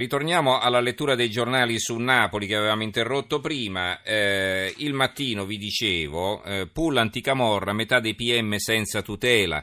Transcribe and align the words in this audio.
Ritorniamo 0.00 0.58
alla 0.58 0.80
lettura 0.80 1.14
dei 1.14 1.28
giornali 1.28 1.78
su 1.78 1.94
Napoli 1.98 2.46
che 2.46 2.56
avevamo 2.56 2.84
interrotto 2.84 3.38
prima. 3.38 4.00
Eh, 4.02 4.72
il 4.78 4.94
mattino 4.94 5.44
vi 5.44 5.58
dicevo, 5.58 6.42
eh, 6.42 6.66
pull 6.72 6.96
anticamorra, 6.96 7.74
metà 7.74 8.00
dei 8.00 8.14
PM 8.14 8.56
senza 8.56 9.02
tutela. 9.02 9.62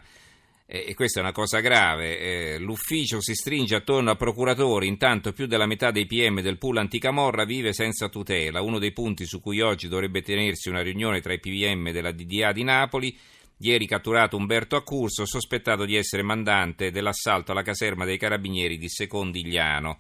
Eh, 0.68 0.86
e 0.89 0.94
questa 0.94 1.21
è 1.21 1.23
una 1.23 1.31
cosa 1.31 1.60
grave. 1.60 2.20
Eh, 2.20 2.60
l'ufficio 2.60 3.20
si 3.20 3.34
stringe 3.34 3.78
attorno 3.78 4.12
a 4.12 4.15
procuratori, 4.15 4.86
intanto 4.86 5.34
più 5.34 5.47
della 5.47 5.65
metà 5.65 5.89
dei 5.89 6.05
PM 6.05 6.42
del 6.42 6.60
pool 6.60 6.78
anticamorra 6.78 7.44
vive 7.44 7.74
senza 7.74 8.08
tutela. 8.08 8.62
Uno 8.62 8.78
dei 8.78 8.92
punti 8.92 9.26
su 9.26 9.42
cui 9.42 9.60
oggi 9.62 9.88
dovrebbe 9.88 10.22
tenersi 10.22 10.69
una 10.69 10.83
riunione 10.83 11.19
tra 11.19 11.33
i 11.33 11.40
PM 11.40 11.90
della 11.90 12.12
DDA 12.12 12.51
di 12.51 12.63
Napoli. 12.63 13.17
Ieri 13.62 13.88
catturato 13.88 14.38
Umberto 14.38 14.76
Accurso, 14.76 15.26
sospettato 15.26 15.83
di 15.83 15.96
essere 15.96 16.22
mandante 16.22 16.91
dell'assalto 16.91 17.54
alla 17.54 17.63
caserma 17.63 18.05
dei 18.05 18.20
carabinieri 18.20 18.77
di 18.77 18.88
Secondigliano 18.88 19.98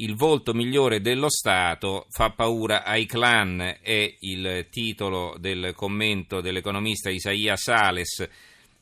il 0.00 0.16
volto 0.16 0.54
migliore 0.54 1.00
dello 1.00 1.28
Stato 1.28 2.06
fa 2.08 2.30
paura 2.30 2.84
ai 2.84 3.04
clan 3.04 3.60
è 3.82 4.16
il 4.20 4.66
titolo 4.70 5.36
del 5.38 5.72
commento 5.76 6.40
dell'economista 6.40 7.10
Isaia 7.10 7.54
Sales 7.56 8.26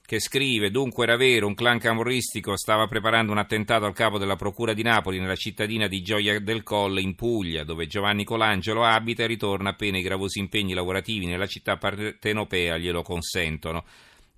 che 0.06 0.20
scrive 0.20 0.70
dunque 0.70 1.04
era 1.04 1.16
vero 1.16 1.48
un 1.48 1.54
clan 1.54 1.80
camorristico 1.80 2.56
stava 2.56 2.86
preparando 2.86 3.32
un 3.32 3.38
attentato 3.38 3.84
al 3.84 3.94
capo 3.94 4.16
della 4.16 4.36
procura 4.36 4.72
di 4.72 4.82
Napoli 4.82 5.18
nella 5.18 5.34
cittadina 5.34 5.88
di 5.88 6.02
Gioia 6.02 6.38
del 6.38 6.62
Colle 6.62 7.00
in 7.00 7.16
Puglia 7.16 7.64
dove 7.64 7.88
Giovanni 7.88 8.22
Colangelo 8.22 8.84
abita 8.84 9.24
e 9.24 9.26
ritorna 9.26 9.70
appena 9.70 9.98
i 9.98 10.02
gravosi 10.02 10.38
impegni 10.38 10.72
lavorativi 10.72 11.26
nella 11.26 11.46
città 11.46 11.76
partenopea 11.76 12.78
glielo 12.78 13.02
consentono 13.02 13.84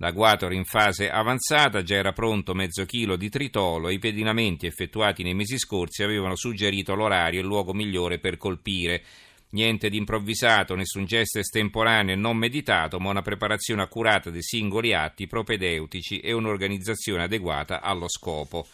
L'agguato 0.02 0.50
in 0.50 0.64
fase 0.64 1.10
avanzata, 1.10 1.82
già 1.82 1.96
era 1.96 2.12
pronto 2.12 2.54
mezzo 2.54 2.86
chilo 2.86 3.16
di 3.16 3.28
tritolo 3.28 3.88
e 3.88 3.92
i 3.92 3.98
pedinamenti 3.98 4.64
effettuati 4.64 5.22
nei 5.22 5.34
mesi 5.34 5.58
scorsi 5.58 6.02
avevano 6.02 6.36
suggerito 6.36 6.94
l'orario 6.94 7.38
e 7.38 7.42
il 7.42 7.48
luogo 7.48 7.74
migliore 7.74 8.18
per 8.18 8.38
colpire. 8.38 9.02
Niente 9.50 9.90
di 9.90 9.98
improvvisato, 9.98 10.74
nessun 10.74 11.04
gesto 11.04 11.38
estemporaneo 11.38 12.14
e 12.14 12.16
non 12.16 12.38
meditato, 12.38 12.98
ma 12.98 13.10
una 13.10 13.20
preparazione 13.20 13.82
accurata 13.82 14.30
dei 14.30 14.42
singoli 14.42 14.94
atti 14.94 15.26
propedeutici 15.26 16.20
e 16.20 16.32
un'organizzazione 16.32 17.24
adeguata 17.24 17.82
allo 17.82 18.08
scopo. 18.08 18.66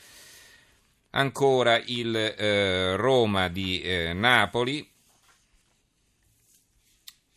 Ancora 1.11 1.83
il 1.87 2.15
eh, 2.15 2.95
Roma 2.95 3.49
di 3.49 3.81
eh, 3.81 4.13
Napoli 4.13 4.89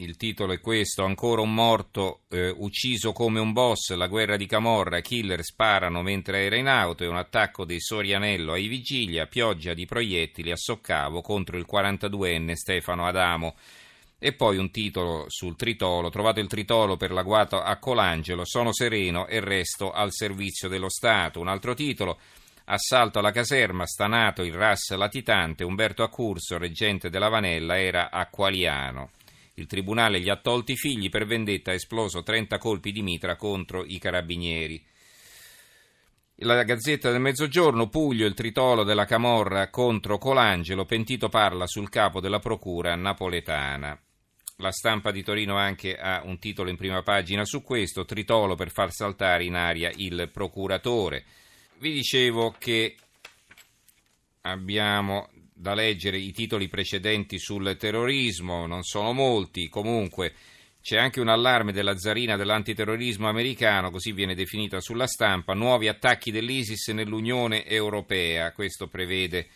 il 0.01 0.15
titolo 0.15 0.53
è 0.53 0.61
questo, 0.61 1.03
ancora 1.03 1.41
un 1.41 1.53
morto 1.53 2.21
eh, 2.29 2.53
ucciso 2.55 3.11
come 3.11 3.41
un 3.41 3.51
boss, 3.51 3.91
la 3.95 4.07
guerra 4.07 4.37
di 4.37 4.45
Camorra, 4.45 5.01
killer 5.01 5.43
sparano 5.43 6.01
mentre 6.01 6.45
era 6.45 6.55
in 6.55 6.67
auto 6.67 7.03
e 7.03 7.07
un 7.07 7.17
attacco 7.17 7.65
dei 7.65 7.81
Sorianello 7.81 8.53
ai 8.53 8.67
Vigilia, 8.67 9.27
pioggia 9.27 9.73
di 9.73 9.85
proiettili 9.85 10.51
a 10.51 10.55
Soccavo 10.55 11.19
contro 11.19 11.57
il 11.57 11.67
42enne 11.69 12.53
Stefano 12.53 13.07
Adamo. 13.07 13.55
E 14.17 14.31
poi 14.31 14.55
un 14.55 14.71
titolo 14.71 15.25
sul 15.27 15.57
tritolo, 15.57 16.09
trovato 16.09 16.39
il 16.39 16.47
tritolo 16.47 16.95
per 16.95 17.11
l'agguato 17.11 17.61
a 17.61 17.75
Colangelo, 17.75 18.45
sono 18.45 18.71
sereno 18.71 19.27
e 19.27 19.41
resto 19.41 19.91
al 19.91 20.13
servizio 20.13 20.69
dello 20.69 20.89
Stato. 20.89 21.41
Un 21.41 21.49
altro 21.49 21.73
titolo, 21.73 22.19
assalto 22.65 23.19
alla 23.19 23.31
caserma, 23.31 23.85
stanato 23.85 24.43
il 24.43 24.53
RAS 24.53 24.91
latitante, 24.91 25.65
Umberto 25.65 26.03
Accurso, 26.03 26.57
reggente 26.57 27.09
della 27.09 27.27
Vanella, 27.27 27.77
era 27.77 28.11
a 28.11 28.27
Qualiano. 28.27 29.09
Il 29.59 29.67
tribunale 29.67 30.21
gli 30.21 30.29
ha 30.29 30.37
tolti 30.37 30.71
i 30.71 30.77
figli 30.77 31.09
per 31.09 31.25
vendetta, 31.25 31.71
ha 31.71 31.73
esploso 31.73 32.23
30 32.23 32.57
colpi 32.57 32.93
di 32.93 33.01
mitra 33.01 33.35
contro 33.35 33.83
i 33.83 33.99
carabinieri. 33.99 34.81
La 36.43 36.63
Gazzetta 36.63 37.11
del 37.11 37.19
Mezzogiorno, 37.19 37.89
Puglio, 37.89 38.25
il 38.25 38.33
tritolo 38.33 38.85
della 38.85 39.03
Camorra 39.03 39.69
contro 39.69 40.17
Colangelo, 40.17 40.85
pentito 40.85 41.27
parla 41.27 41.67
sul 41.67 41.89
capo 41.89 42.21
della 42.21 42.39
procura 42.39 42.95
napoletana. 42.95 43.99
La 44.55 44.71
stampa 44.71 45.11
di 45.11 45.23
Torino 45.23 45.57
anche 45.57 45.97
ha 45.97 46.21
un 46.23 46.39
titolo 46.39 46.69
in 46.69 46.77
prima 46.77 47.03
pagina 47.03 47.43
su 47.43 47.61
questo, 47.61 48.05
tritolo 48.05 48.55
per 48.55 48.71
far 48.71 48.93
saltare 48.93 49.43
in 49.43 49.55
aria 49.55 49.91
il 49.93 50.29
procuratore. 50.31 51.25
Vi 51.79 51.91
dicevo 51.91 52.55
che 52.57 52.95
abbiamo 54.41 55.27
da 55.59 55.73
leggere 55.73 56.17
i 56.17 56.31
titoli 56.31 56.69
precedenti 56.69 57.37
sul 57.37 57.75
terrorismo, 57.77 58.65
non 58.65 58.83
sono 58.83 59.11
molti, 59.11 59.67
comunque 59.67 60.33
c'è 60.81 60.97
anche 60.97 61.19
un 61.19 61.27
allarme 61.27 61.73
della 61.73 61.97
zarina 61.97 62.37
dell'antiterrorismo 62.37 63.27
americano, 63.27 63.91
così 63.91 64.13
viene 64.13 64.35
definita 64.35 64.79
sulla 64.79 65.05
stampa, 65.05 65.53
nuovi 65.53 65.89
attacchi 65.89 66.31
dell'ISIS 66.31 66.87
nell'Unione 66.89 67.65
Europea, 67.65 68.53
questo 68.53 68.87
prevede 68.87 69.47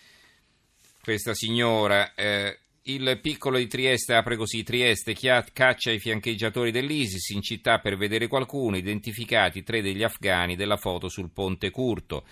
questa 1.01 1.33
signora. 1.33 2.13
Eh, 2.15 2.57
il 2.87 3.19
piccolo 3.21 3.57
di 3.57 3.67
Trieste 3.67 4.13
apre 4.13 4.35
così, 4.35 4.61
Trieste 4.61 5.15
caccia 5.53 5.89
i 5.89 5.99
fiancheggiatori 5.99 6.71
dell'ISIS 6.71 7.29
in 7.29 7.41
città 7.41 7.79
per 7.79 7.95
vedere 7.95 8.27
qualcuno, 8.27 8.75
identificati 8.75 9.63
tre 9.63 9.81
degli 9.81 10.03
afghani 10.03 10.57
della 10.57 10.75
foto 10.75 11.07
sul 11.07 11.31
ponte 11.31 11.69
curto 11.69 12.25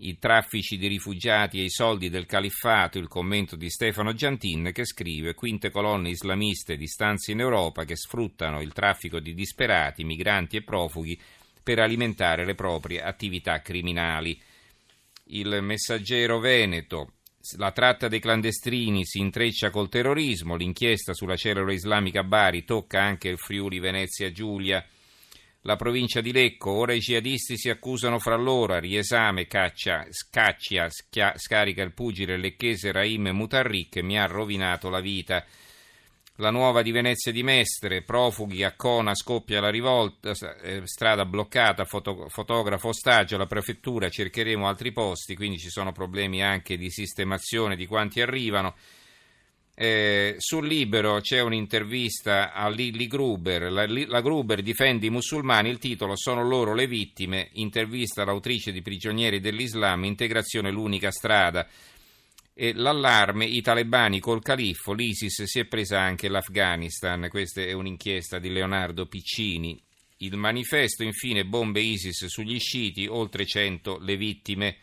i 0.00 0.18
traffici 0.18 0.76
di 0.76 0.86
rifugiati 0.86 1.58
e 1.58 1.64
i 1.64 1.70
soldi 1.70 2.08
del 2.08 2.26
califfato, 2.26 2.98
il 2.98 3.08
commento 3.08 3.56
di 3.56 3.68
Stefano 3.68 4.12
Giantin 4.12 4.70
che 4.72 4.84
scrive 4.84 5.34
quinte 5.34 5.70
colonne 5.70 6.10
islamiste 6.10 6.76
di 6.76 6.86
stanze 6.86 7.32
in 7.32 7.40
Europa 7.40 7.84
che 7.84 7.96
sfruttano 7.96 8.60
il 8.60 8.72
traffico 8.72 9.18
di 9.18 9.34
disperati, 9.34 10.04
migranti 10.04 10.56
e 10.56 10.62
profughi 10.62 11.18
per 11.62 11.80
alimentare 11.80 12.44
le 12.44 12.54
proprie 12.54 13.02
attività 13.02 13.60
criminali. 13.60 14.40
Il 15.30 15.58
messaggero 15.62 16.38
Veneto. 16.38 17.14
La 17.56 17.72
tratta 17.72 18.08
dei 18.08 18.20
clandestini 18.20 19.04
si 19.04 19.18
intreccia 19.18 19.70
col 19.70 19.88
terrorismo, 19.88 20.54
l'inchiesta 20.54 21.12
sulla 21.12 21.36
cellula 21.36 21.72
islamica 21.72 22.22
Bari 22.22 22.64
tocca 22.64 23.02
anche 23.02 23.28
il 23.28 23.38
Friuli 23.38 23.78
Venezia 23.80 24.30
Giulia. 24.30 24.84
La 25.62 25.74
provincia 25.74 26.20
di 26.20 26.30
Lecco, 26.30 26.70
ora 26.70 26.92
i 26.92 27.00
jihadisti 27.00 27.58
si 27.58 27.68
accusano 27.68 28.20
fra 28.20 28.36
loro, 28.36 28.78
riesame 28.78 29.48
caccia, 29.48 30.06
scaccia, 30.08 30.88
schia, 30.88 31.34
scarica 31.36 31.82
il 31.82 31.92
pugile 31.92 32.36
lecchese 32.36 32.92
Raim 32.92 33.28
Mutarric, 33.30 33.96
mi 33.98 34.18
ha 34.18 34.26
rovinato 34.26 34.88
la 34.88 35.00
vita. 35.00 35.44
La 36.36 36.50
nuova 36.50 36.82
di 36.82 36.92
Venezia 36.92 37.32
di 37.32 37.42
Mestre, 37.42 38.02
profughi 38.02 38.62
a 38.62 38.76
Cona, 38.76 39.16
scoppia 39.16 39.60
la 39.60 39.70
rivolta, 39.70 40.30
eh, 40.62 40.82
strada 40.84 41.24
bloccata, 41.24 41.84
foto, 41.84 42.28
fotografo 42.28 42.88
ostaggio, 42.88 43.36
la 43.36 43.46
prefettura, 43.46 44.08
cercheremo 44.08 44.68
altri 44.68 44.92
posti, 44.92 45.34
quindi 45.34 45.58
ci 45.58 45.70
sono 45.70 45.90
problemi 45.90 46.40
anche 46.40 46.76
di 46.76 46.88
sistemazione 46.90 47.74
di 47.74 47.86
quanti 47.86 48.20
arrivano. 48.20 48.76
Eh, 49.80 50.34
sul 50.38 50.66
Libero 50.66 51.20
c'è 51.20 51.40
un'intervista 51.40 52.52
a 52.52 52.68
Lilly 52.68 53.06
Gruber, 53.06 53.70
la, 53.70 53.86
la, 53.86 54.20
Gruber 54.20 54.60
difende 54.60 55.06
i 55.06 55.10
musulmani, 55.10 55.68
il 55.68 55.78
titolo 55.78 56.16
Sono 56.16 56.42
loro 56.42 56.74
le 56.74 56.88
vittime, 56.88 57.50
intervista 57.52 58.24
l'autrice 58.24 58.72
di 58.72 58.82
Prigionieri 58.82 59.38
dell'Islam, 59.38 60.02
integrazione 60.02 60.72
l'unica 60.72 61.12
strada. 61.12 61.64
E 62.52 62.72
l'allarme, 62.74 63.44
i 63.44 63.60
talebani 63.60 64.18
col 64.18 64.42
califfo, 64.42 64.92
l'ISIS 64.92 65.44
si 65.44 65.60
è 65.60 65.64
presa 65.66 66.00
anche 66.00 66.28
l'Afghanistan, 66.28 67.28
questa 67.30 67.60
è 67.60 67.70
un'inchiesta 67.70 68.40
di 68.40 68.50
Leonardo 68.50 69.06
Piccini. 69.06 69.80
Il 70.16 70.36
manifesto, 70.36 71.04
infine, 71.04 71.44
bombe 71.44 71.78
ISIS 71.78 72.26
sugli 72.26 72.58
sciiti, 72.58 73.06
oltre 73.06 73.46
100 73.46 73.98
le 74.00 74.16
vittime. 74.16 74.76